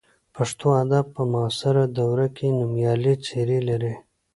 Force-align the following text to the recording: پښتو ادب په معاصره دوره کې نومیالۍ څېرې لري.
پښتو 0.35 0.67
ادب 0.83 1.05
په 1.15 1.23
معاصره 1.31 1.83
دوره 1.97 2.27
کې 2.35 2.47
نومیالۍ 2.59 3.15
څېرې 3.25 3.59
لري. 3.69 3.93